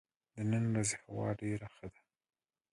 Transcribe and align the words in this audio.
د 0.35 0.37
نن 0.51 0.63
ورځ 0.71 0.89
هوا 1.01 1.27
ډېره 1.41 1.67
ښه 1.75 1.85
ده. 1.93 2.01